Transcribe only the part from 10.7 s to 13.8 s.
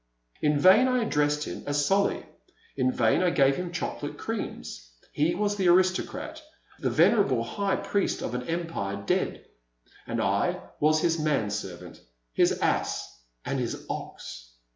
was his man servant, his ass, and